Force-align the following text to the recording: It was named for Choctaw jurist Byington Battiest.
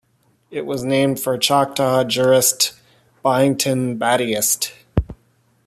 It 0.49 0.65
was 0.65 0.83
named 0.83 1.19
for 1.19 1.37
Choctaw 1.37 2.03
jurist 2.05 2.73
Byington 3.21 3.99
Battiest. 3.99 4.71